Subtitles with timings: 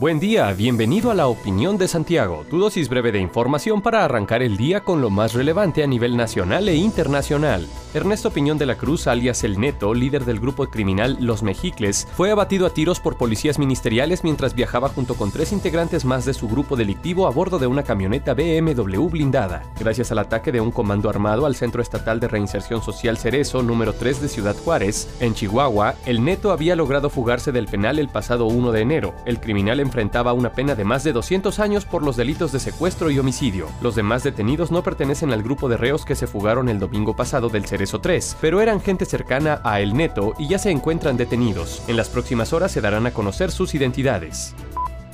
[0.00, 4.42] Buen día, bienvenido a la Opinión de Santiago, tu dosis breve de información para arrancar
[4.42, 7.68] el día con lo más relevante a nivel nacional e internacional.
[7.92, 12.30] Ernesto Piñón de la Cruz, alias El Neto, líder del grupo criminal Los Mejicles, fue
[12.30, 16.48] abatido a tiros por policías ministeriales mientras viajaba junto con tres integrantes más de su
[16.48, 19.64] grupo delictivo a bordo de una camioneta BMW blindada.
[19.78, 23.92] Gracias al ataque de un comando armado al Centro Estatal de Reinserción Social Cerezo, número
[23.92, 28.46] 3 de Ciudad Juárez, en Chihuahua, El Neto había logrado fugarse del penal el pasado
[28.46, 29.14] 1 de enero.
[29.26, 33.10] El criminal enfrentaba una pena de más de 200 años por los delitos de secuestro
[33.10, 33.66] y homicidio.
[33.82, 37.48] Los demás detenidos no pertenecen al grupo de reos que se fugaron el domingo pasado
[37.48, 41.82] del Cerezo 3, pero eran gente cercana a El Neto y ya se encuentran detenidos.
[41.88, 44.54] En las próximas horas se darán a conocer sus identidades.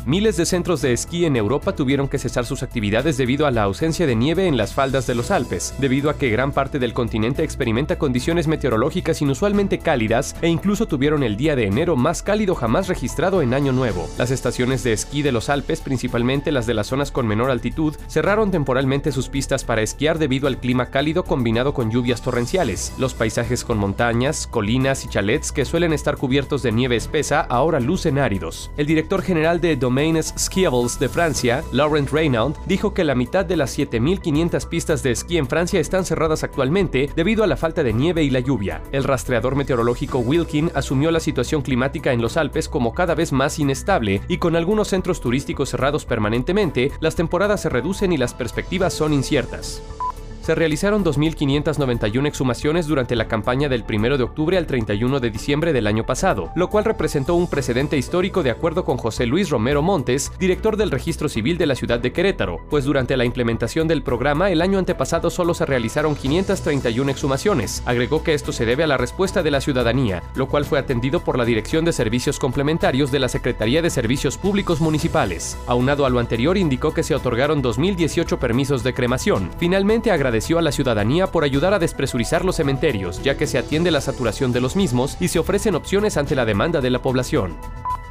[0.06, 3.64] Miles de centros de esquí en Europa tuvieron que cesar sus actividades debido a la
[3.64, 6.92] ausencia de nieve en las faldas de los Alpes, debido a que gran parte del
[6.92, 12.54] continente experimenta condiciones meteorológicas inusualmente cálidas e incluso tuvieron el día de enero más cálido
[12.54, 14.08] jamás registrado en Año Nuevo.
[14.16, 17.96] Las estaciones de esquí de los Alpes, principalmente las de las zonas con menor altitud,
[18.06, 22.94] cerraron temporalmente sus pistas para esquiar debido al clima cálido combinado con lluvias torrenciales.
[22.96, 27.80] Los paisajes con montañas, colinas y chalets que suelen estar cubiertos de nieve espesa ahora
[27.80, 28.70] lucen áridos.
[28.76, 33.56] El director general de Domaines Skiables de Francia, Laurent Reynaud, dijo que la mitad de
[33.56, 37.94] las 7.500 pistas de esquí en Francia están cerradas actualmente debido a la falta de
[37.94, 38.82] nieve y la lluvia.
[38.92, 43.58] El rastreador meteorológico Wilkin asumió la situación climática en los Alpes como cada vez más
[43.58, 48.92] inestable y con algunos centros turísticos cerrados permanentemente, las temporadas se reducen y las perspectivas
[48.92, 49.80] son inciertas
[50.46, 55.72] se realizaron 2.591 exhumaciones durante la campaña del 1 de octubre al 31 de diciembre
[55.72, 59.82] del año pasado, lo cual representó un precedente histórico de acuerdo con José Luis Romero
[59.82, 64.04] Montes, director del Registro Civil de la ciudad de Querétaro, pues durante la implementación del
[64.04, 67.82] programa el año antepasado solo se realizaron 531 exhumaciones.
[67.84, 71.24] Agregó que esto se debe a la respuesta de la ciudadanía, lo cual fue atendido
[71.24, 75.58] por la Dirección de Servicios Complementarios de la Secretaría de Servicios Públicos Municipales.
[75.66, 79.50] Aunado a lo anterior, indicó que se otorgaron 2.018 permisos de cremación.
[79.58, 83.56] Finalmente agradeció agradeció a la ciudadanía por ayudar a despresurizar los cementerios, ya que se
[83.56, 87.00] atiende la saturación de los mismos y se ofrecen opciones ante la demanda de la
[87.00, 87.56] población.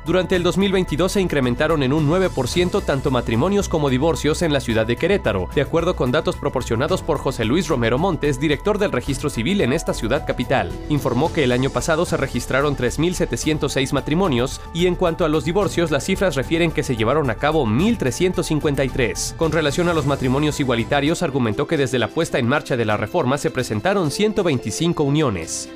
[0.06, 4.86] Durante el 2022 se incrementaron en un 9% tanto matrimonios como divorcios en la ciudad
[4.86, 9.32] de Querétaro, de acuerdo con datos proporcionados por José Luis Romero Montes, director del registro
[9.32, 10.72] civil en esta ciudad capital.
[10.90, 15.90] Informó que el año pasado se registraron 3.706 matrimonios y en cuanto a los divorcios
[15.90, 19.36] las cifras refieren que se llevaron a cabo 1.353.
[19.38, 22.96] Con relación a los matrimonios igualitarios, argumentó que desde la puesta en marcha de la
[22.96, 25.68] reforma se presentaron 125 uniones.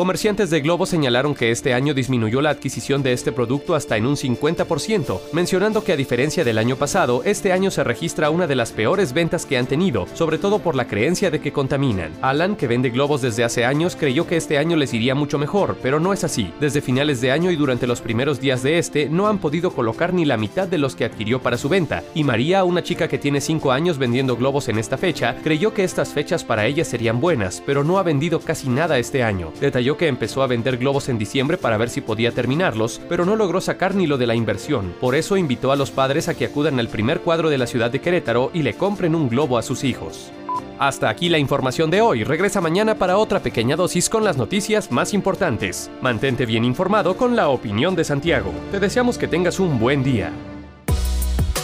[0.00, 4.06] Comerciantes de Globo señalaron que este año disminuyó la adquisición de este producto hasta en
[4.06, 8.54] un 50%, mencionando que a diferencia del año pasado, este año se registra una de
[8.54, 12.14] las peores ventas que han tenido, sobre todo por la creencia de que contaminan.
[12.22, 15.76] Alan, que vende globos desde hace años, creyó que este año les iría mucho mejor,
[15.82, 16.50] pero no es así.
[16.60, 20.14] Desde finales de año y durante los primeros días de este, no han podido colocar
[20.14, 23.18] ni la mitad de los que adquirió para su venta, y María, una chica que
[23.18, 27.20] tiene 5 años vendiendo globos en esta fecha, creyó que estas fechas para ella serían
[27.20, 29.52] buenas, pero no ha vendido casi nada este año.
[29.96, 33.60] Que empezó a vender globos en diciembre para ver si podía terminarlos, pero no logró
[33.60, 34.94] sacar ni lo de la inversión.
[35.00, 37.90] Por eso invitó a los padres a que acudan al primer cuadro de la ciudad
[37.90, 40.30] de Querétaro y le compren un globo a sus hijos.
[40.78, 42.24] Hasta aquí la información de hoy.
[42.24, 45.90] Regresa mañana para otra pequeña dosis con las noticias más importantes.
[46.00, 48.50] Mantente bien informado con la opinión de Santiago.
[48.72, 50.32] Te deseamos que tengas un buen día.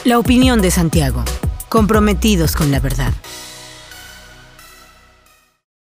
[0.04, 1.25] La opinión de Santiago.
[1.70, 3.12] Comprometidos con la verdad.